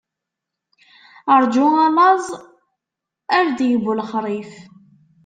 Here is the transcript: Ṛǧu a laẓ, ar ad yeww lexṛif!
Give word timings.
Ṛǧu 1.41 1.65
a 1.85 1.87
laẓ, 1.95 2.25
ar 3.37 3.45
ad 3.49 3.59
yeww 3.69 3.85
lexṛif! 3.99 4.51